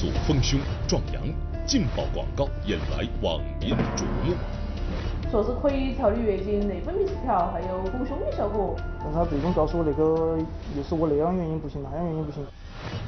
[0.00, 0.58] 做丰胸
[0.88, 1.22] 壮阳，
[1.66, 4.32] 劲爆广告引来网民瞩目。
[5.30, 8.74] 说是可以调理月经、内分泌失调，还有丰胸的效果。
[8.98, 10.38] 但他最终告诉我那个
[10.74, 12.42] 又是我那样原因不行，那样原因不行。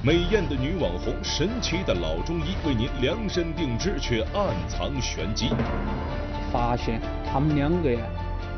[0.02, 5.49] 美艳的女网红，神奇的老中医为您量身定制，却暗藏玄机。
[6.52, 7.57] 发现他们。
[7.57, 8.01] 两个呀，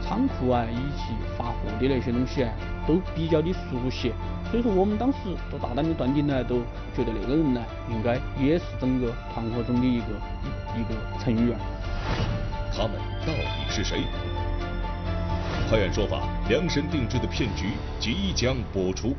[0.02, 2.52] 仓库啊以及发货的那些东西啊，
[2.84, 4.12] 都比较的熟悉。
[4.54, 5.18] 所以说我们当时
[5.50, 6.60] 都大胆的断定呢，都
[6.94, 10.06] 觉得那个人呢，应该也是整个团伙中的一个
[10.78, 11.58] 一个成员。
[12.72, 12.92] 他们
[13.26, 14.04] 到底是谁？
[15.68, 19.16] 拍案说法，量身定制的骗局即将播出。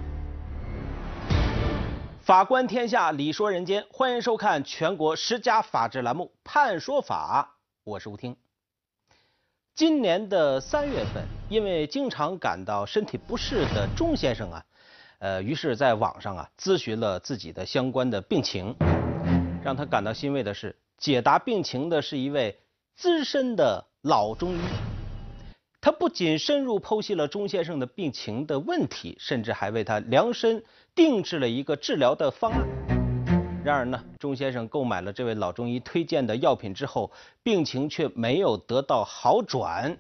[2.21, 8.37] 法观天下，理说人间，欢迎收看全国十佳法制栏目《判说法》，我是吴听。
[9.75, 14.63] 今年的三月份，因为经常感到身体不适的钟先生啊，
[15.19, 18.75] 呃，于是在网上啊咨询了自己的相关的病情。
[19.63, 22.59] 让他感到欣慰的是，解答病情的是一位
[22.95, 24.59] 资深的老中医。
[25.81, 30.63] 他不仅深入剖析了钟先生的病情的问题，甚至还为他量身
[30.93, 32.65] 定制了一个治疗的方案。
[33.63, 39.95] 然而呢，钟先生购买了这位老中医推荐的药品之后，病情却没有得到好转。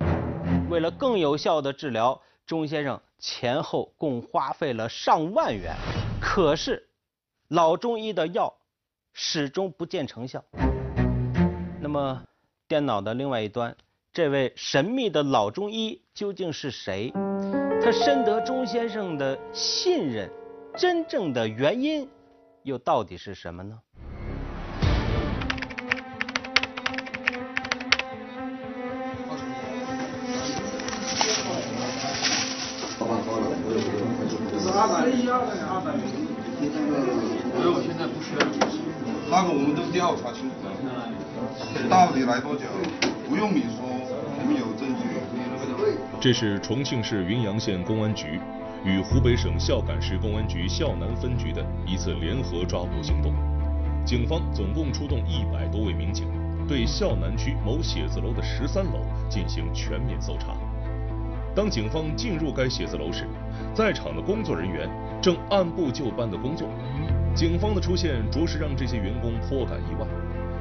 [0.69, 5.75] 为了更有效的治疗，钟先生前后共花费了上万元，
[6.21, 6.87] 可是
[7.47, 8.55] 老中医的药
[9.13, 10.43] 始终不见成效。
[11.81, 12.23] 那么，
[12.67, 13.75] 电脑的另外一端。
[14.13, 17.11] 这位神秘的老中医究竟是谁？
[17.83, 20.29] 他深得钟先生的信任，
[20.77, 22.07] 真正的原因
[22.63, 23.77] 又到底是什么呢？
[34.85, 34.91] 没
[37.63, 38.39] 有，现在不需要
[39.29, 40.69] 那个我们都调查清楚了，
[41.89, 42.65] 到底来多久？
[43.27, 43.83] 不用你说。
[44.37, 45.01] 我们有证据
[46.21, 48.39] 这是重庆市云阳县公安局
[48.83, 53.33] 与湖北省孝感市公安局孝南分局的一次联合抓捕行动。
[54.05, 56.27] 警方总共出动一百多位民警，
[56.67, 60.55] 对孝南区某写字楼的十三楼进行全面搜查。
[61.55, 63.25] 当警方进入该写字楼时，
[63.73, 64.89] 在场的工作人员
[65.21, 66.67] 正按部就班的工作。
[67.33, 70.05] 警方的出现着实让这些员工颇感意外。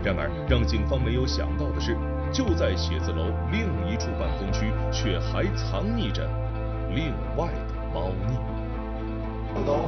[0.04, 1.96] 然而，让警方没有想到的是。
[2.32, 6.28] 就在写字楼另一处办公区，却还藏匿着
[6.92, 8.34] 另外的猫腻。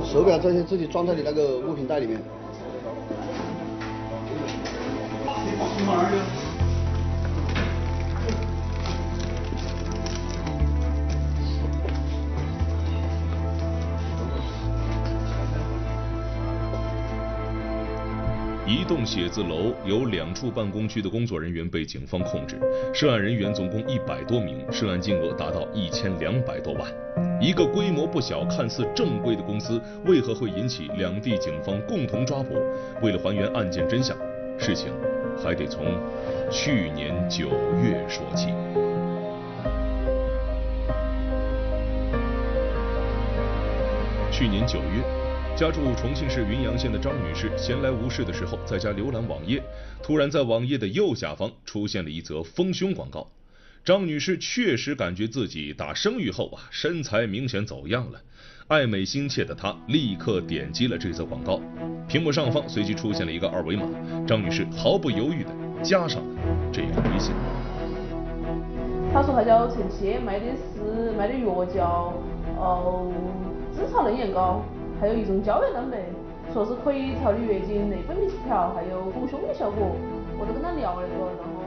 [0.05, 2.23] 手表这些自己装在你那个物品袋里面。
[18.67, 22.59] 一栋写字楼有两处办公区的工作人员被警方控制，
[22.93, 26.83] 涉案人员总共一百多名，涉案金额达到一千两百多万。
[27.41, 32.55] 一个规模不小、看似正规的公司，为何会引起两地警方共同抓捕？
[33.03, 34.17] 为了还原案件真相，
[34.59, 34.93] 事情
[35.41, 35.85] 还得从
[36.51, 37.51] 去年九
[37.81, 38.49] 月说起。
[44.33, 45.26] 去年九月。
[45.57, 49.63] 家住重庆市云阳县的张女士闲来无事的时候，在家浏览网页，
[50.03, 53.27] 突然在网页的右下方出现了一则丰胸广告。
[53.83, 58.21] 张女士确实感觉自己打生育后啊，身材明显走样了。
[58.69, 61.59] 爱美心切的她立刻点击了这则广告，
[62.07, 63.89] 屏幕上方随即出现了一个二维码，
[64.27, 65.51] 张女士毫不犹豫的
[65.83, 66.29] 加上了
[66.71, 67.33] 这个微信。
[69.11, 70.45] 他说他叫陈曦，卖的
[70.75, 72.13] 是卖的药叫
[72.59, 73.11] 哦
[73.75, 74.63] 紫草嫩眼膏。
[75.01, 75.99] 还有一种胶原蛋白，
[76.53, 79.95] 说是可以调理月经、内分泌失调，还有丰胸的效果。
[80.39, 81.63] 我都跟他聊了个，然后。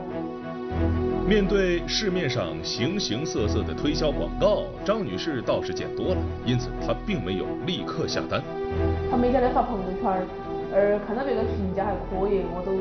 [1.28, 8.42] 面对市面上形形色色的推销广告，张女士倒是见多了，因此她并没有立刻下单。
[9.10, 10.22] 她每天在发朋友圈，
[10.74, 12.72] 而看到别个评价还可以，我都。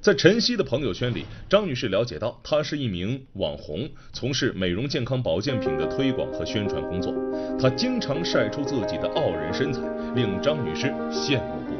[0.00, 7.12] 在晨曦的朋友圈里，张女士了解到，她是一名网红，从事美容健康保健品的推广和宣传工作。
[7.60, 9.82] 她经常晒出自己的傲人身材，
[10.14, 11.76] 令张女士羡慕不已。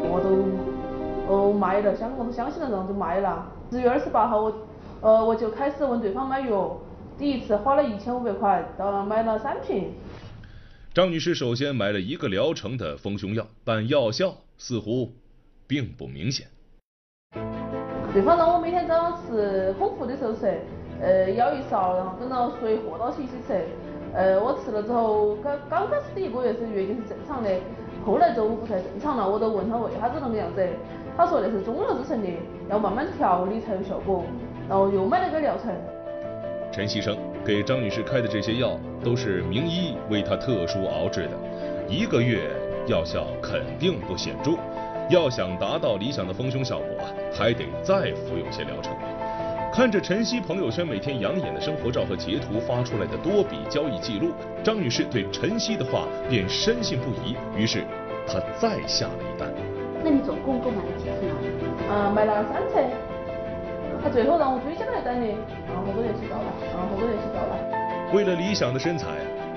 [0.00, 3.46] 我都哦卖了，相我都相信了，然后就卖了。
[3.70, 4.66] 十月二十八号，我
[5.02, 6.76] 呃我就开始问对方买药，
[7.16, 9.92] 第一次花了一千五百块，到买了三瓶。
[10.92, 15.12] 张女士首先买了一个疗程的丰胸药，但药效似乎。
[15.66, 16.46] 并不明显。
[18.12, 20.58] 对方让我每天早上吃空腹的时候吃，
[21.00, 23.64] 呃舀一勺，然后跟着水和到起一起吃。
[24.14, 27.50] 呃，我吃了之后，刚刚开始第一个月是月经是正常的，
[28.06, 29.28] 后来就不太正常了。
[29.28, 30.64] 我都问他为啥子那个样子，
[31.16, 32.28] 他说那是中药制成的，
[32.70, 34.22] 要慢慢调理才有效果。
[34.68, 35.74] 然后又买了个疗程。
[36.70, 41.36] 陈锡生给张女士开的这些药都是名医为她特殊熬制的，
[41.88, 42.48] 一个月
[42.86, 44.52] 药效肯定不显著。
[45.10, 48.92] 要想达到理想的丰胸效果，还得再服用些疗程。
[49.72, 57.36] 看着晨曦朋友圈每天养眼的生活照和截图发出来的多笔交易记录，张女士对晨曦的话便深信不疑。
[57.56, 57.84] 于是，
[58.26, 59.52] 她再下了一单。
[60.02, 61.92] 那你总共购买了几次呢？
[61.92, 62.78] 啊，买了三次。
[64.02, 67.56] 他最后让我追加了一单的，然后好多联系到了，然后好多联系到了。
[68.12, 69.08] 为了理想的身材，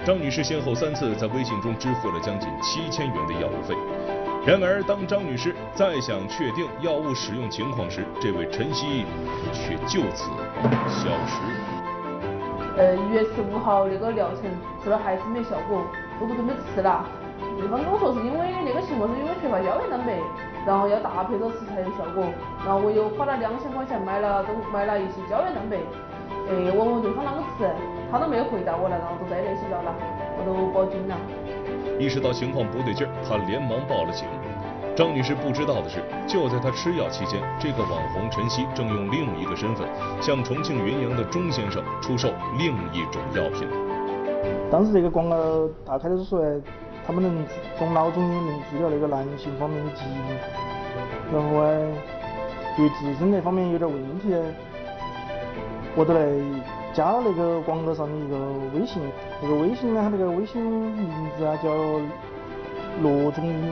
[0.05, 3.75] 张女士先后三次在微信中支付了将近七千元的药物费。
[4.47, 9.03] 然而，当张女士再想确定药物使用情况时，这位晨曦
[9.51, 10.31] 却就此
[10.87, 11.35] 消失。
[12.79, 14.47] 呃，一月十五号那个疗程
[14.81, 15.83] 吃了还是没效果，
[16.21, 17.03] 我就准备吃了。
[17.59, 20.15] 对方跟我说是因为那个情况是因为缺乏胶原蛋白，
[20.65, 22.23] 然后要搭配着吃才有效果。
[22.63, 25.75] 然后我又花了两千块钱买了都买了一些胶原蛋白。
[26.47, 27.67] 哎，我问对方啷个吃，
[28.09, 29.91] 他都没有回答我了，然后就再联系到了，
[30.39, 31.19] 我都报警了。
[31.99, 34.25] 意识到情况不对劲儿，他连忙报了警。
[34.95, 39.87] 张女士不知道的是，就在她吃药期间，这个网红晨曦正用另一个身份
[40.19, 43.67] 向重庆云阳的钟先生出售另一种药品。
[44.71, 45.35] 当时这个广告
[45.85, 46.41] 打开的时候，
[47.05, 47.45] 他们能
[47.77, 50.35] 从脑中能治疗那个男性方面的疾病，
[51.31, 51.77] 然后哎，
[52.75, 54.33] 对自身那方面有点问题，
[55.95, 56.21] 我都来
[56.93, 58.37] 加了那个广告上的一个
[58.73, 59.01] 微信，
[59.41, 61.69] 那个微信呢，他那个微信名字啊叫
[63.03, 63.71] 罗中医。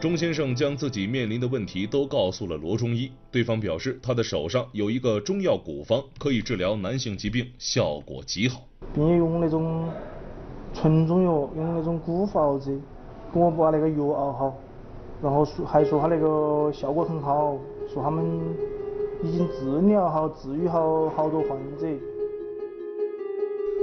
[0.00, 8.62] 钟先生将自己面临的问题都告诉了罗中医，对方表示他的手上有一个中药古方，可以治疗男性疾病，效果极好，
[8.94, 9.88] 并且用那种
[10.74, 12.78] 纯中药，用那种古法熬制，
[13.32, 14.54] 给我把那个药熬好，
[15.22, 17.56] 然后说还说他那个效果很好，
[17.92, 18.24] 说他们
[19.26, 21.86] 已经治疗好、治愈好好多患者。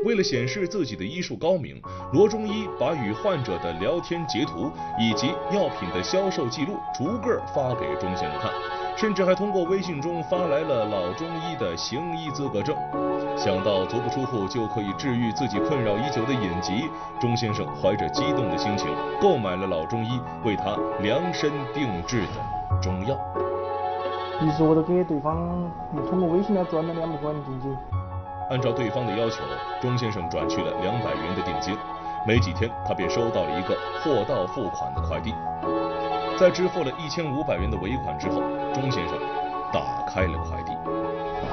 [0.06, 1.81] 为了显示自己的医术高明，
[2.13, 8.51] 罗中医把与患者的聊天截图以及药品的销售记录逐个发给钟先生看，
[8.98, 12.75] 甚至还通过微信中发来了老中医的行医资格证。
[13.38, 16.86] 想到足不出户就可以治愈自己困扰已久的隐疾，
[17.19, 18.88] 钟先生怀着激动的心情
[19.22, 23.43] 购买了老中医为他量身定制的中药。
[24.41, 25.38] 于是我就给对方
[25.95, 27.77] 又通过微信来转了两百块钱定金。
[28.50, 29.44] 按照对方的要求，
[29.81, 31.75] 钟先生转去了两百元的定金。
[32.25, 35.33] 没几天，他便收到了一个货到付款的快递。
[36.38, 38.41] 在支付了一千五百元的尾款之后，
[38.74, 39.18] 钟先生
[39.71, 40.71] 打开了快递。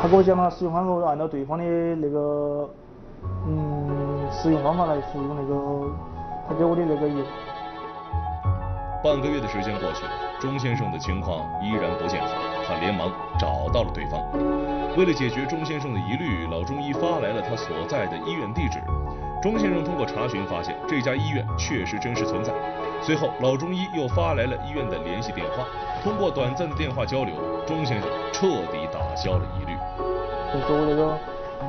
[0.00, 1.64] 他给我讲了使用方法，按照对方的
[1.96, 2.68] 那个
[3.46, 5.90] 嗯使用方法来服用那个
[6.48, 7.14] 他给我的那个药。
[9.02, 12.28] 半个月的时间过去了，钟先生的情况依然不见好，
[12.66, 14.20] 他连忙找到了对方。
[14.96, 18.78] 为了解决钟先生的疑虑，老中医发来了他所在的医院地址。
[19.40, 22.52] 钟先生通过查询发现，这家医院确实真实存在。
[23.00, 25.64] 随后，老中医又发来了医院的联系电话。
[26.04, 27.34] 通过短暂的电话交流，
[27.66, 29.74] 钟先生彻底打消了疑虑。
[30.52, 31.16] 我说那个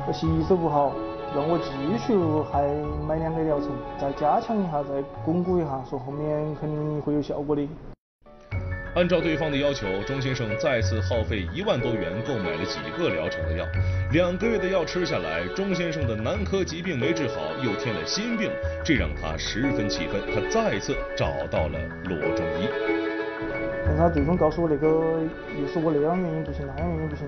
[0.06, 0.92] 我吸收不好，
[1.34, 2.14] 让我继续
[2.52, 2.62] 还
[3.08, 7.66] 买两个疗程，再加强一下，再巩固一下，说后面肯定会有效果的。
[8.94, 13.64] 按照对方的要求，钟先生再次耗费一万多元购买了几个疗程的药。
[14.12, 18.50] 两个月的药吃下来，钟先生的男科疾病没治好，又添了新病，
[18.84, 20.20] 这让他十分气愤。
[20.34, 22.68] 他再次找到了罗中医。
[23.86, 24.86] 但是他最终告诉我，那个
[25.58, 27.26] 又是我那样原因不行，那样原因不行，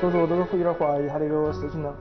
[0.00, 1.94] 所以说我都有点怀疑他那个事情了。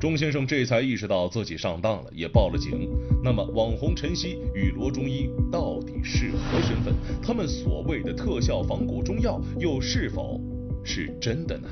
[0.00, 2.88] 钟先生这才意识到自己上当了，也报了警。
[3.20, 6.94] 那么，网红晨曦与罗中医到底是何身份？
[7.20, 10.40] 他们所谓的特效仿古中药，又是否
[10.84, 11.68] 是真的呢？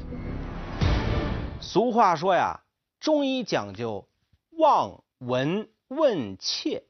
[1.60, 2.62] 俗话说呀，
[2.98, 4.08] 中医讲究
[4.58, 6.82] 望闻问切。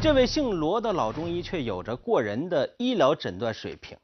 [0.00, 3.98] 这位姓罗的老中医却有着过人的医疗诊断水平。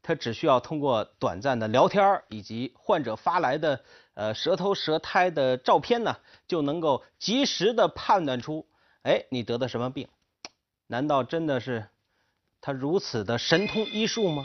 [0.00, 3.80] 他只需要通过短暂的聊天以及患者发来的
[4.18, 6.16] 呃舌头舌苔的照片呢，
[6.48, 8.66] 就能够及时的判断出，
[9.02, 10.08] 哎，你得的什么病？
[10.88, 11.86] 难道真的是
[12.60, 14.44] 他如此的神通医术吗？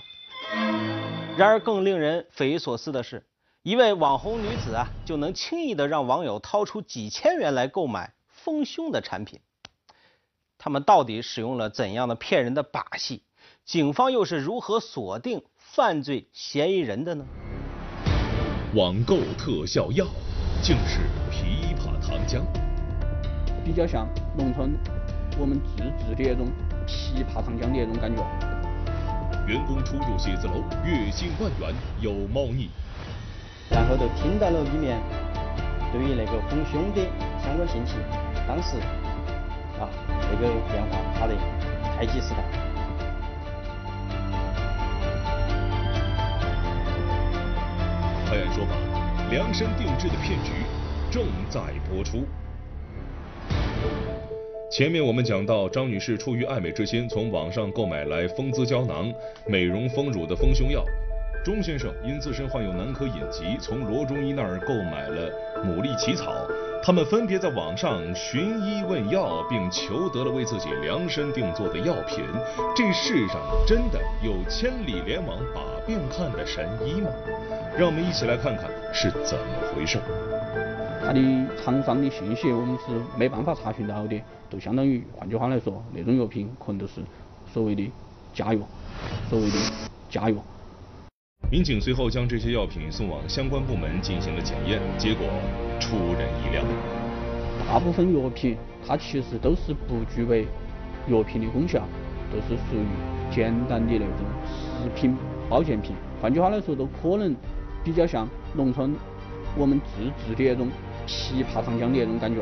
[1.35, 3.25] 然而更令人匪夷所思的是，
[3.63, 9.39] 一位网红女子啊，就能轻易的让网友掏出几千元来购买丰胸的产品。
[10.59, 13.23] 他们到底使用了怎样的骗人的把戏？
[13.65, 17.25] 警方又是如何锁定犯罪嫌疑人的呢？
[18.75, 20.03] 网购特效药，
[20.63, 21.01] 竟是
[21.31, 22.41] 枇杷糖浆。
[23.63, 24.73] 比较像农村
[25.37, 26.47] 我们自制的那种
[26.87, 28.25] 枇杷糖浆的那种感觉。
[29.45, 32.71] 员工出入写字楼，月薪万元有猫腻。
[33.69, 34.99] 然后就听到了里面
[35.91, 37.07] 对于那个丰胸的
[37.43, 37.93] 相关信息，
[38.47, 38.77] 当时
[39.79, 39.85] 啊
[40.31, 41.35] 那个电话打得
[41.95, 42.72] 太及时了。
[49.33, 50.51] 量身定制的骗局
[51.09, 51.59] 正在
[51.89, 52.23] 播出。
[54.69, 59.11] 前面我们讲到，张女士出于爱美之心，从网上购买来丰姿胶囊、
[59.47, 60.85] 美容丰乳的丰胸药。
[61.43, 65.29] 钟先生因自身患有男科隐疾，从罗中医那儿购买了
[65.65, 66.33] 牡蛎起草。
[66.81, 72.23] 他们分别在网上寻医问药，并求得了为自己量身定做的药品。
[72.73, 77.09] 这世上真的有千里联网把病看的神医吗？
[77.77, 79.99] 让我们一起来看看是怎么回事。
[81.05, 81.19] 他的
[81.61, 84.17] 厂商的信息我们是没办法查询到的，
[84.49, 87.01] 就相当于换句话来说，那种药品可能都是
[87.53, 87.91] 所谓的
[88.33, 88.61] 假药，
[89.29, 89.57] 所谓的
[90.09, 90.37] 假药。
[91.49, 95.27] 民警随后将这些药品送往相关部门进行了检验，结果
[95.79, 96.63] 出人意料。
[97.67, 98.57] 大部分药品
[98.87, 100.47] 它其实都是不具备
[101.07, 101.87] 药品的功效，
[102.31, 104.09] 都是属于简单的那种
[104.45, 105.15] 食品
[105.49, 105.95] 保健品。
[106.21, 107.35] 换句话来说，都可能
[107.83, 108.95] 比较像农村
[109.55, 110.69] 我们自制的那种。
[111.05, 112.39] 枇杷糖浆的那种感觉。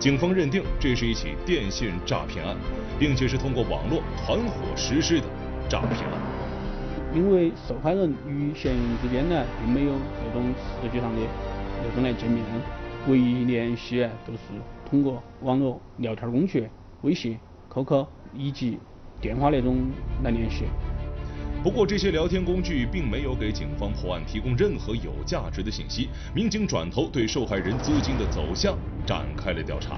[0.00, 2.56] 警方认定这是一起电信诈骗案，
[2.98, 5.26] 并且是通过网络团伙实施的
[5.68, 6.33] 诈骗案。
[7.14, 9.92] 因为受害人与嫌疑人之间呢，并没有
[10.26, 10.42] 那种
[10.82, 11.20] 实际上的
[11.82, 12.42] 那种来见面，
[13.08, 14.40] 唯一联系都是
[14.90, 16.68] 通过网络聊天工具，
[17.02, 17.38] 微信、
[17.72, 18.80] QQ 以及
[19.20, 19.76] 电话那种
[20.24, 20.64] 来联系。
[21.62, 26.10] 不过这些聊天工具并没有给警方破案提供任何有价值的信息。
[26.34, 29.96] 民警转头对受害人资金的走向展开了调查。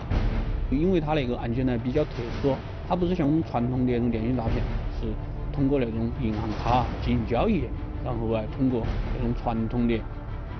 [0.70, 2.10] 因为他那个案件呢比较特
[2.42, 2.54] 殊，
[2.86, 4.62] 它不是像我们传统的那种电信诈骗，
[5.00, 5.08] 是
[5.56, 7.64] 通过那种银行卡进行交易，
[8.04, 8.82] 然后啊通过
[9.16, 9.98] 那种传统的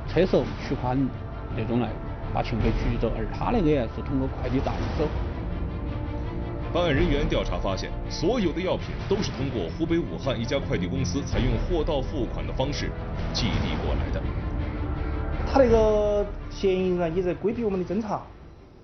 [0.09, 0.99] 车手取款
[1.55, 1.91] 那种来
[2.33, 5.07] 把钱给取走，而他那个是通过快递站走。
[6.73, 12.91] 办案人员调查发现，所有的药品都是通过湖北武汉一家快递公司采用货到付款的方式
[13.35, 14.23] 寄递过来的。
[15.47, 18.23] 他那个嫌疑人呢，也在规避我们的侦查。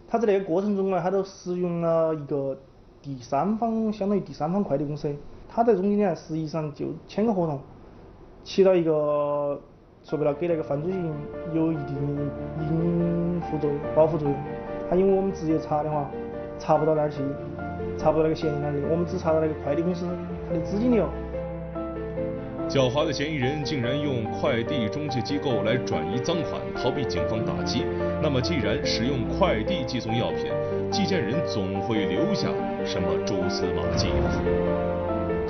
[0.08, 2.56] 他在那个过程中呢，他都使用了一个
[3.02, 5.14] 第三方，相当于第三方快递公司。
[5.54, 7.60] 他在中间呢，实际上就签个合同，
[8.42, 9.60] 起到一个
[10.02, 11.12] 说白了，给那个犯罪人
[11.52, 12.22] 有一定的
[12.70, 14.36] 隐护作用、保护作用。
[14.88, 16.10] 他因为我们直接查的话，
[16.58, 17.18] 查不到哪儿去。
[17.98, 20.06] 查不到那个嫌疑人的，我们只查到那个快递公司
[20.48, 21.06] 他的资金流。
[22.66, 27.84] 狡猾的嫌疑人竟然用快递中介机构来转移赃款，逃避警方打击。
[28.22, 30.50] 那么，既然使用快递寄送药品，
[30.90, 32.48] 寄件人总会留下
[32.86, 34.08] 什么蛛丝马迹？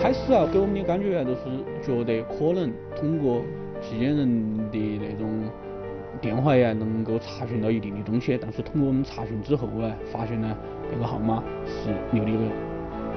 [0.02, 1.42] 开始啊，给我们的感觉就是
[1.80, 3.40] 觉得可能通过
[3.80, 5.30] 寄件人的那种
[6.20, 8.36] 电话呀，能够查询到一定的东西。
[8.36, 10.56] 但是通过我们查询之后啊，发现呢。
[10.90, 12.40] 那个号码是留的一个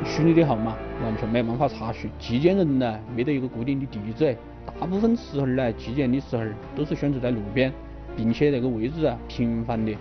[0.06, 2.10] 虚拟的号码，完全没办法查询。
[2.20, 4.38] 寄件人呢，没得一个固定的地址，
[4.80, 7.74] 大部分时候呢，寄件的时候都是选择在路边，
[8.16, 9.94] 并且那个位置啊，频繁的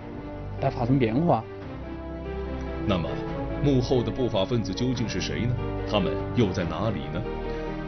[0.61, 1.43] 在发生变化。
[2.87, 3.09] 那么，
[3.65, 5.55] 幕后的不法分子究竟是谁呢？
[5.89, 7.19] 他们又在哪里呢？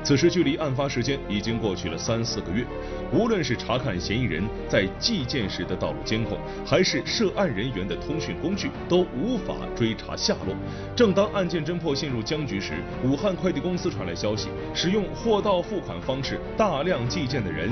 [0.03, 2.65] 此时距离案发时间已经过去了三四个月，
[3.13, 10.55] 无论是查看嫌疑人在寄件时的道路监控，还是涉案人员的通讯工具，都无法追查下落。
[10.95, 17.69] 正当案件侦破陷入僵局时，武汉快递公司传来消息，使用货到付款方式大量寄件的人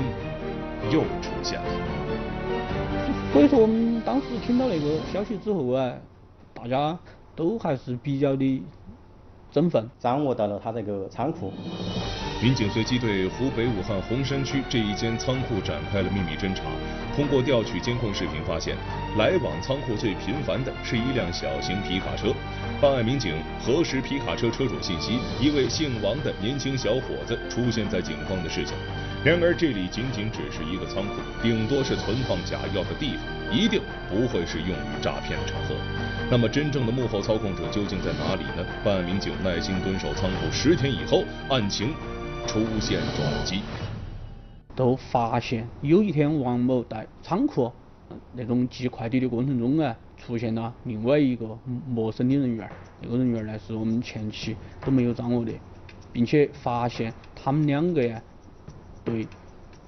[0.92, 1.66] 又出现了。
[3.32, 5.92] 所以说，我们当时听到那个消息之后啊，
[6.52, 6.98] 大家
[7.36, 8.62] 都还是比较的。
[9.52, 11.50] 振奋掌握到了他这个仓库，
[12.42, 16.64] 民警随即对湖北武汉洪山区这一间仓库展开了秘密侦查。
[17.14, 18.76] 通过调取监控视频，发现
[19.16, 22.34] 来往仓库最频繁的是一辆小型皮卡车。
[22.82, 23.32] 办案民警
[23.64, 28.76] 核实皮卡车车主信息，一位姓王的年轻小伙子出现在警方的视线。
[29.26, 35.74] 然而，这里仅仅只是一个仓库，顶多是存放假药的地方，一定不会是用于诈骗的场合。
[36.30, 38.64] 那么，真正的幕后操控者究竟在哪里呢？
[38.84, 41.88] 办案民警耐心蹲守仓库十天以后，案情
[42.46, 43.62] 出现转机。
[44.76, 47.72] 都发现有一天，王某在仓库
[48.32, 52.70] 那种寄快递的过程中啊，出现了另外一个陌生的人员。
[53.02, 54.54] 那个人员呢，是我们前期
[54.84, 55.50] 都没有掌握的，
[56.12, 58.22] 并且发现他们两个呀，
[59.06, 59.26] 对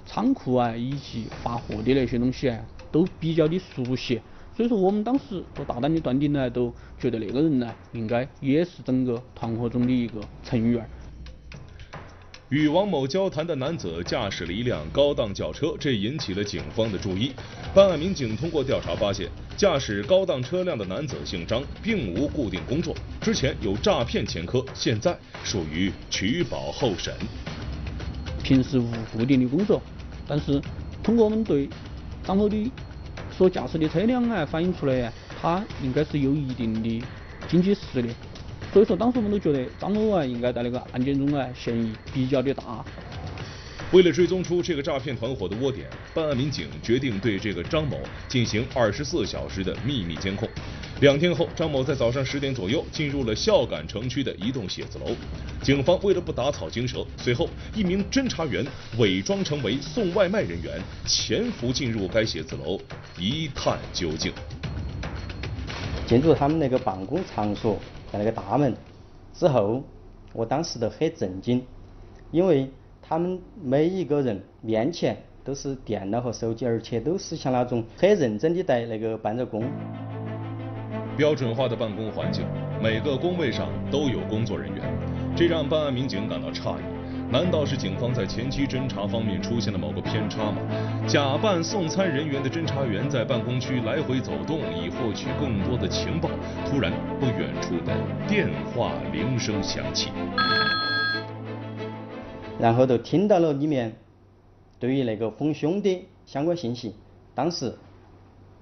[0.06, 2.58] 仓库啊以及发货的那些东西啊
[2.90, 4.18] 都比较的熟悉，
[4.56, 10.88] 所以说我们当时都大胆的断定呢，都觉得那个人呢应该也是整个团伙中的一个成员。
[12.48, 17.32] 与王某交谈的男子驾驶了一辆高档轿车，这引起了警方的注意。
[17.74, 27.12] 办案民警通过调查发现，驾驶高档车辆的男子姓张，并无固定工作，之前有诈骗前科，现在属于取保候审。
[28.42, 29.82] 平时无固定的工作，
[30.26, 30.60] 但是
[31.02, 31.68] 通过我们对
[32.24, 32.72] 张某的
[33.30, 37.02] 所驾驶的车辆啊反映出来，他应该是有一定的
[37.48, 38.10] 经济实力。
[38.72, 42.84] 所以说，当时我们都觉得张某啊，应该在那个案件中啊，嫌疑比较的大。
[43.92, 50.46] 为了追踪出这个诈骗团伙的窝点，办案民警决定对这个张某进行二十四小时的秘密监控。
[51.00, 55.14] 两天后，张某在早上十点左右进入了孝感城区的一栋写字楼。
[55.62, 58.66] 警方为了不打草惊蛇，随后一名侦查员
[58.98, 62.80] 伪装成为送外卖人员，潜伏进入该写字楼，
[63.16, 64.32] 一探究竟。
[66.04, 67.78] 进入他们那个办公场所。
[68.10, 68.74] 在那个大门
[69.34, 69.84] 之后，
[70.32, 71.62] 我当时都很震惊，
[72.32, 72.68] 因为
[73.00, 79.62] 他们每一个人面前都是电脑和手机，而且都是像那种很认真的在那个办着工。
[81.18, 82.46] 标准化的办公环境，
[82.80, 84.84] 每个工位上都有工作人员，
[85.36, 86.80] 这让办案民警感到诧异。
[87.28, 90.58] 难道是警方在前期侦查方面出现了某个偏差吗？
[91.08, 96.30] 假扮送餐人员的侦查员在办公区来回走动，以获取更多的情报。
[96.64, 97.92] 突然，不远处的
[98.28, 100.12] 电话铃声响起，
[102.60, 103.92] 然后就听到了里面
[104.78, 106.94] 对于那个丰胸的相关信息。
[107.34, 107.74] 当时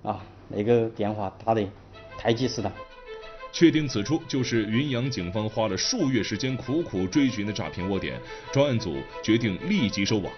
[0.03, 1.63] 啊，那个电话打得
[2.19, 2.73] 太及时了。
[3.53, 8.21] 确定此处就是云阳警方花了数月时间苦苦追寻的诈骗窝点，
[8.53, 10.31] 专案组决定立即收网。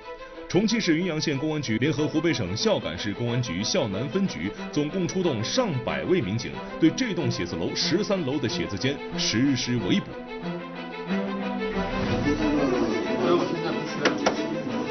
[0.49, 10.07] 重庆市云阳县公安局联合湖北省孝感市公安局孝南分局，总共出动上百位民警，对这栋写字楼十三楼的写字间实施围捕。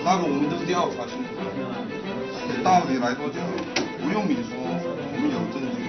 [0.03, 3.39] 那个我们都是调查清楚的，到底来多久？
[4.03, 5.86] 不用你说，我们有证据。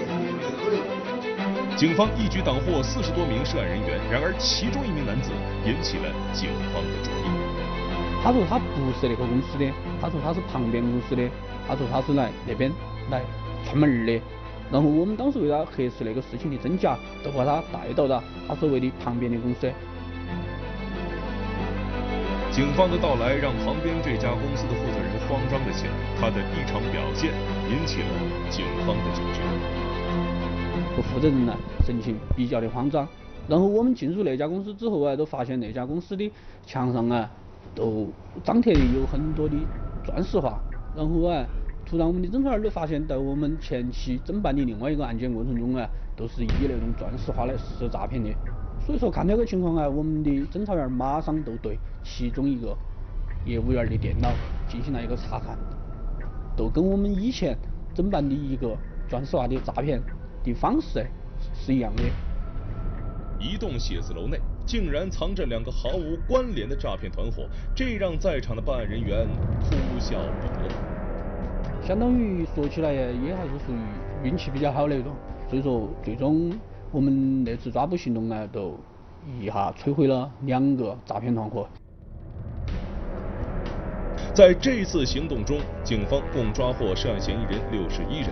[1.79, 5.31] 警方一举挡获四十多名涉案人员，然而其中一名男子
[5.65, 7.31] 引起了警方的注意。
[8.19, 9.71] 他说他不是那个公司的，
[10.03, 11.23] 他说他是旁边公司的，
[11.69, 12.67] 他说他是来那边
[13.13, 13.23] 来
[13.65, 14.21] 串门的。
[14.73, 19.71] 然后我们当时为了核实那个事情的真假，都把他带到了他所谓的旁边的公司。
[22.51, 27.31] 警方的到来让旁边这家公司的负责人慌张了起来，他的异常表现
[27.71, 28.11] 引起了
[28.51, 29.47] 警方的警觉。
[31.03, 33.07] 负责人呢，神情比较的慌张。
[33.49, 36.31] 然后我们进入那家公司之后啊，都发现那家公司的
[36.67, 37.31] 墙上啊，
[37.75, 38.09] 都
[38.45, 39.57] 张贴的有很多的
[40.05, 40.61] 钻石画。
[40.95, 41.47] 然后啊，
[41.87, 48.31] 突然我们的侦查员都发现，在我们前期侦办的另外一个案件过程中啊，都是以那种钻石画来实施诈骗的。
[48.85, 52.77] 所以说看这个情况啊，我们的侦查员马上都对其中一个
[53.47, 54.29] 业务员的电脑
[54.69, 55.57] 进行了一个查看，
[56.55, 57.57] 都跟我们以前
[57.95, 58.77] 侦办的一个
[59.09, 60.03] 钻石画的诈骗。
[60.45, 61.07] 的方式
[61.55, 62.03] 是一样的。
[63.41, 69.29] 一栋写字楼内竟然藏着两个毫无关联的诈骗团伙，这让在场的办案人员
[69.61, 69.71] 哭
[70.01, 70.69] 笑不得。
[71.87, 75.13] 相当于说起来也还是属于运气比较好那种，
[75.49, 76.53] 所以说最终
[76.91, 78.79] 我们那次抓捕行动呢，都
[79.41, 81.69] 一下摧毁了两个诈骗团伙。
[84.35, 88.31] 在这次行动中，警方共抓获涉案嫌疑人六十一人。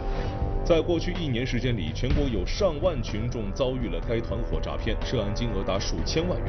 [0.66, 6.48] 在过去一年时间里，全国有上万群众遭遇了该团伙诈骗，涉案金额达数千万元。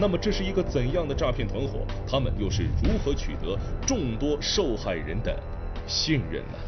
[0.00, 1.80] 那么，这是一个怎样的诈骗团伙？
[2.08, 5.36] 他们又是如何取得众多受害人的
[5.84, 6.58] 信任呢？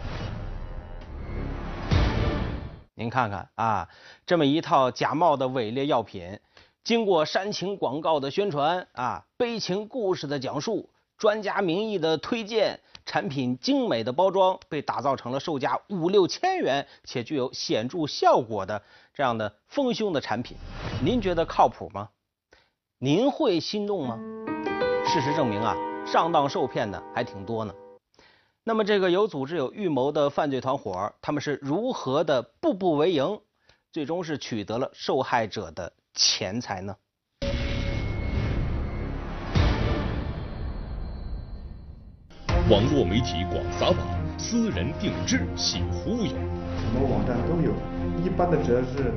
[2.96, 3.88] 您看看啊，
[4.26, 6.40] 这么一套假冒的伪劣药品，
[6.82, 12.81] 经过煽情广告的宣传啊，悲情故事的讲述，专家名义的推荐。
[13.07, 18.83] 产品精美的包装被打造成了售价五六千元且具有显著效果的
[19.14, 20.59] 这样的丰胸的产品，
[21.02, 22.11] 您觉得靠谱吗？
[22.98, 24.18] 您会心动吗？
[25.07, 25.74] 事实证明啊，
[26.07, 27.74] 上当受骗的还挺多呢。
[28.62, 33.40] 那么这个有组织有预谋的犯罪团伙，他们是如何的步步为营，
[33.90, 36.94] 最终是取得了受害者的钱财呢？
[42.70, 43.96] 网络媒体广撒网，
[44.37, 46.28] 私人定制系忽悠。
[46.28, 47.72] 什么网站都有，
[48.22, 49.11] 一般的只要是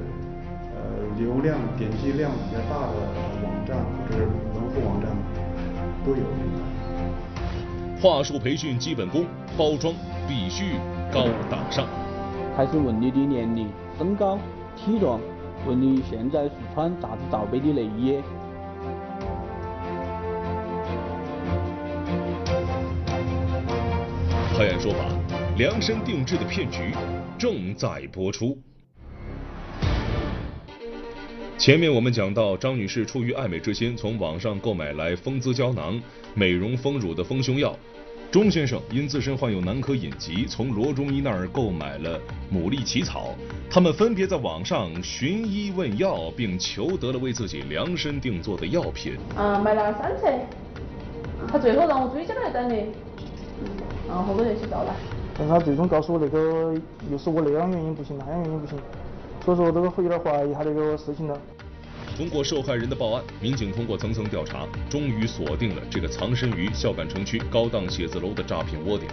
[0.73, 0.79] 呃
[1.17, 2.93] 流量点击量比较大的
[3.43, 3.75] 网站
[4.07, 5.11] 或者门户网站
[6.05, 6.23] 都有。
[8.01, 9.25] 话术培训基本功，
[9.57, 9.93] 包装
[10.29, 10.75] 必须
[11.13, 11.85] 高大上。
[12.55, 14.39] 开始问你的年龄、身高、
[14.77, 15.19] 体重，
[15.67, 18.17] 问你现在是穿啥子罩杯的内衣。
[24.61, 25.07] 拍案说法，
[25.57, 26.93] 量身定制的骗局
[27.35, 28.55] 正在播出。
[31.57, 35.99] 前面我们讲到，张女士出于爱美之心，从网上购买来丰姿胶囊、
[36.35, 37.75] 美容丰乳的丰胸药。
[38.29, 42.19] 钟先生因自身患有男科隐疾，从罗中医那儿购买了
[42.53, 43.33] 牡蛎奇草。
[43.67, 49.13] 他们分别在网上寻医问药，并求得了为自己量身定做的药品。
[49.35, 50.27] 嗯，买了三次，
[51.47, 52.75] 他最后让我追加了一单的，
[54.07, 54.95] 然后后面联系到了。
[55.37, 56.73] 但是他最终告诉我那个
[57.09, 58.77] 又是我那样原因不行，那样原因不行。
[59.43, 61.37] 所以说，这个有点怀疑他这个事情了。
[62.17, 69.09] 通过受害人的报案，民警通过层层调查，终于锁定了这个藏身于孝感城区高档写字楼的诈骗窝点。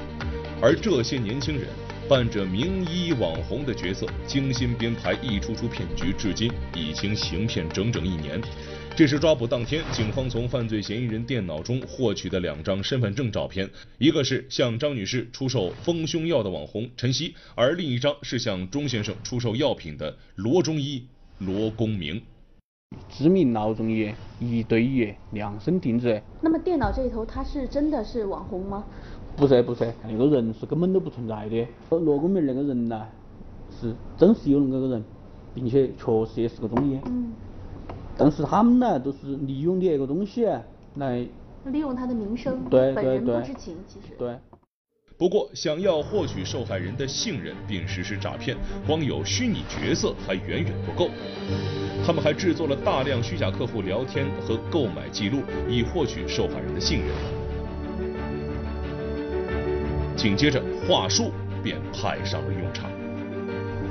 [0.61, 1.68] 而这些年轻人
[2.09, 8.40] 扮着名医网红的角色，精心编排一出出骗局，至今已经行骗整整一年。
[8.97, 13.68] 这是抓捕当天，警方从犯罪嫌疑人电脑中获取的两张身份证照片，
[13.99, 22.23] 一个是向张女士出售丰胸药的网红陈曦，而另一张是向钟先生出售药品的罗中医罗公明。
[23.11, 26.23] 知名老中医，一对一量身定制。
[26.40, 28.83] 那么电脑这一头他是真的是网红吗？
[29.38, 31.66] 不是不是，那个人是根本都不存在的。
[31.90, 33.07] 罗公明那个人呢，
[33.70, 35.05] 是真是有那么个人，
[35.55, 36.98] 并且确实也是个中医。
[37.07, 37.33] 嗯。
[38.16, 40.44] 但是他们呢，都是利用的那个东西
[40.96, 41.24] 来
[41.66, 44.14] 利用他的名声，对本人不知情，其实。
[44.18, 44.37] 对。
[45.16, 48.57] 不过，想要获取受害人的信任并实施诈骗，
[48.88, 51.11] 光有虚拟角色还远远不够。
[52.05, 57.38] 他们还制作了大量虚假客户聊天和购买记录，以获取受害人的信任。
[60.18, 61.31] 紧接着，话术
[61.62, 62.90] 便派上了用场。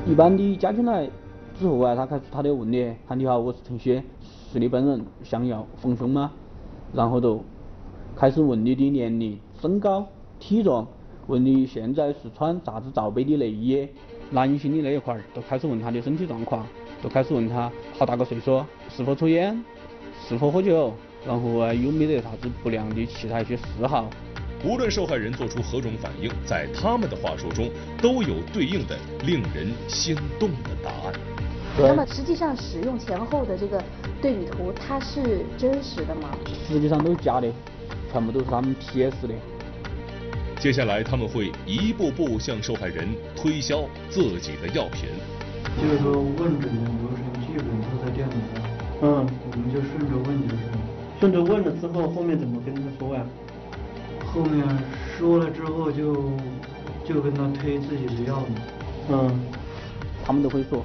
[0.05, 1.09] 一般的加进来
[1.57, 4.03] 之后啊，他开始他就问你：“喊你好，我是陈曦。”
[4.51, 6.33] 是你本人想要丰胸吗？
[6.93, 7.41] 然后就
[8.13, 10.05] 开始问你的年龄、身高、
[10.37, 10.85] 体重，
[11.27, 13.87] 问你现在是穿啥子罩杯的内衣。
[14.29, 16.67] 男性的那一块儿，都开始问他的身体状况，
[17.01, 19.63] 都开始问他好大个岁数，是否抽烟，
[20.27, 20.91] 是否喝酒，
[21.25, 24.09] 然后啊有没得啥子不良的其他一些嗜好。
[24.63, 27.69] 无论受害人做出何种反应，在他们的话术中
[28.01, 31.13] 都有对应的令人心动的答案。
[31.77, 33.81] 那么实际上使用前后的这个
[34.19, 36.35] 对比图，它是真实的吗？
[36.67, 37.47] 实际上都是假的，
[38.11, 39.33] 全部都是他们 PS 的。
[40.59, 45.09] 接下来他们会一步步向受害人推销自己的药品。
[45.79, 48.65] 就是说问诊的流程基本都在电脑上，
[49.03, 50.63] 嗯，我们就顺着问就是。
[51.19, 52.75] 顺着问了之后，后面怎么跟？
[54.38, 54.63] 后面
[55.17, 56.13] 说了之后就
[57.04, 58.45] 就跟他推自己的药嘛。
[59.10, 59.39] 嗯，
[60.23, 60.84] 他们都会说。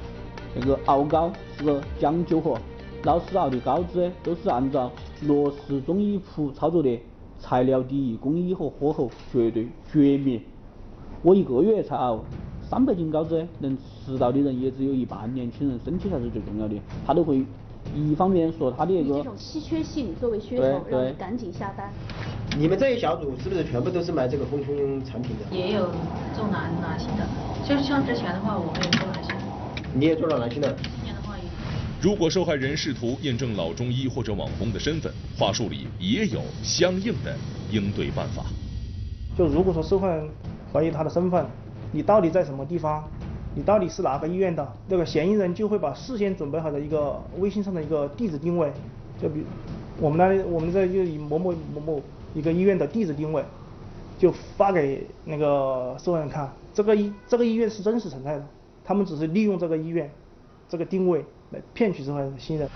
[0.55, 2.59] 那个熬膏是个讲究活，
[3.05, 4.91] 老师熬的膏子都是按照
[5.27, 6.99] 罗氏中医谱操作的，
[7.38, 10.41] 材料第一，工艺和火候绝对绝密。
[11.21, 12.25] 我一个月才熬
[12.62, 16.75] 三百斤膏子，能吃到的人也只有一半，年轻人身体才是最重要的。
[17.07, 17.45] 他都会
[17.95, 21.90] 一方面说他的那个这种稀缺性作为噱头，让你赶紧下单。
[22.59, 25.57] 你们这一小组是不是全部都是买这个丰胸产品的？
[25.57, 25.90] 也有
[26.35, 27.27] 重男男性的，
[27.66, 29.35] 就是像之前的话，我们也做男性。
[29.95, 31.35] 你也做了男性的今年的话。
[32.01, 37.37] 如果受害人试图验证老中医或者网红的身份，话术里也有相应的
[37.71, 38.42] 应对办法。
[39.37, 40.29] 就如果说受害人
[40.73, 41.47] 怀疑他的身份，
[41.92, 43.05] 你到底在什么地方？
[43.55, 44.67] 你到底是哪个医院的？
[44.88, 48.73] 那个嫌疑人就会把事先准备好的一个微信上的一个地址定位，
[49.21, 49.45] 就比
[50.01, 52.03] 我们那里我们这就以某某某某
[52.35, 53.45] 一个医院的地址定位，
[54.19, 58.47] 就发给那个受害人看，这个医这个医院是真实存在的。
[58.85, 60.11] 他们只是利用这个医院
[60.69, 62.67] 这个定位来骗取受害人的信任。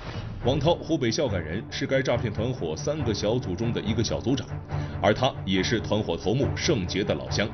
[0.45, 4.47] 王涛，湖北孝感人，是该诈骗团伙三个小组中的一个小组长，
[5.03, 7.49] 而他也是团伙头目盛杰的老乡。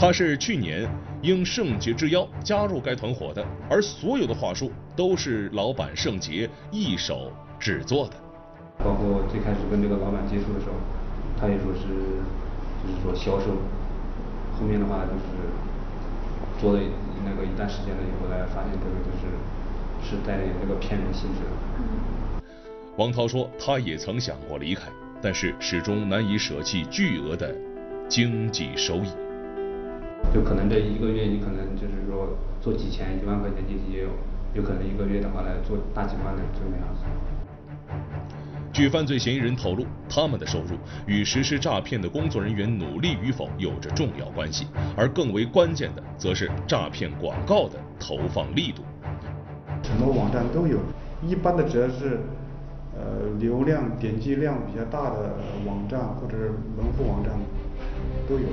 [0.00, 0.88] 他是去年
[1.20, 8.14] 应圣杰之邀加入该团伙的，而所有的话术都是老板圣杰一手制作的。
[8.78, 10.72] 包括最开始跟这个老板接触的时候，
[11.38, 11.82] 他也说是
[12.80, 13.52] 就是说销售，
[14.58, 16.80] 后面的话就是做了。
[17.22, 22.42] 那个一段时间了以后，来发现这个就是是带有那个骗人性质的。
[22.96, 24.88] 王涛说，他也曾想过离开，
[25.20, 27.54] 但是始终难以舍弃巨额的
[28.08, 29.10] 经济收益。
[30.32, 34.08] 就可能这一个月，你可能就是说做几千、一万块钱业绩也有，
[34.54, 37.04] 有可能一个月的话来做大几万的就那样子。
[38.72, 48.84] 据犯罪嫌疑人透露，他们的收入与实施诈骗的工作人员努力与否有着重要关系，而更为关键的，则是诈骗广告的投放力度。
[49.82, 50.78] 什么网站都有，
[51.26, 52.20] 一般的只要是
[52.94, 55.34] 呃流量点击量比较大的
[55.66, 57.32] 网站或者是门户网站
[58.28, 58.46] 都有。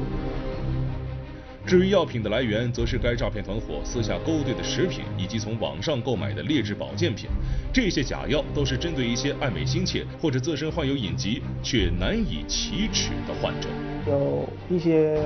[1.67, 7.30] 至于药品的来源，则是该诈骗团伙私下勾兑的食品，以及从网上购买的劣质保健品。
[7.73, 13.67] 这些假药都是针对一些爱美心切或者自身患有隐疾却难以启齿的患者。
[14.08, 15.21] 有一些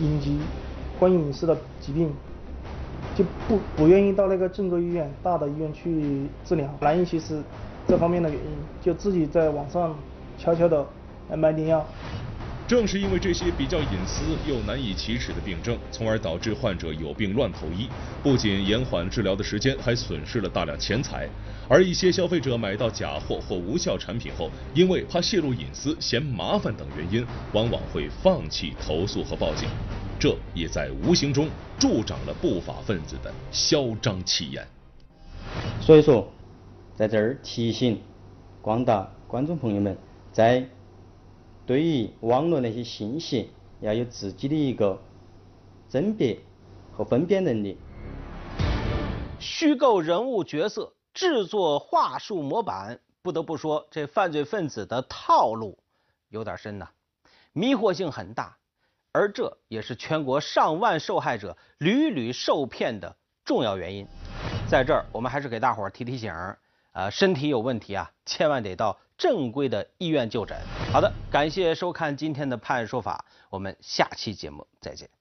[0.00, 0.36] 隐疾、
[0.98, 2.12] 关于隐私的疾病，
[3.14, 7.40] 就不不愿意到那个正规医院、大的医院去治疗，难以其实
[7.86, 8.50] 这方面的原因，
[8.82, 9.96] 就自己在网上
[10.36, 10.84] 悄悄的
[11.30, 11.86] 来买点药。
[12.66, 17.88] 正是因为这些比较隐私又难以启齿的病症，从而导致患者有病乱投医，
[18.24, 21.28] 不仅延缓治疗的时间，还损失了大量钱财。
[21.68, 29.68] 而一些消费者买到假货或无效产品后，因为怕泄露隐私、嫌麻烦等原因，往往会放弃投诉和报警，
[30.18, 31.48] 这也在无形中
[31.78, 34.66] 助长了不法分子的嚣张气焰。
[35.80, 36.28] 所以说，
[36.96, 38.00] 在这儿提醒
[38.60, 39.96] 广大观众朋友们，
[40.32, 40.64] 在
[41.66, 43.50] 对于网络那些信息，
[43.80, 44.96] 要有自己的一个
[45.88, 46.38] 甄别
[46.92, 47.76] 和分辨能力。
[49.40, 55.76] 虚构人物角色，制作话术模板，不得不说，这犯罪分子的套路
[56.28, 56.88] 有点深呐，
[57.52, 58.56] 迷惑性很大，
[59.10, 64.06] 而这也是全国上万受害者屡屡受骗的重要原因。
[64.68, 66.56] 在这儿，我们还是给大伙儿提提醒儿，
[66.96, 68.98] 啊，身体有问题啊，千万得到。
[69.18, 70.56] 正规的医院就诊。
[70.90, 75.15] 好的，感谢收看今天的《判案说法》，我们下期节目再见。